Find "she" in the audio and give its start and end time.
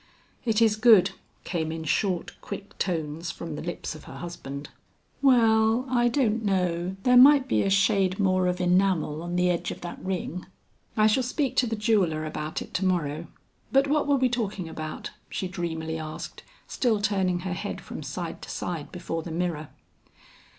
15.29-15.47